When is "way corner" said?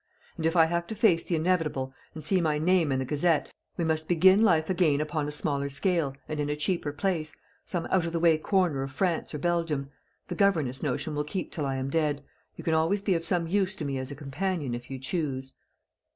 8.19-8.81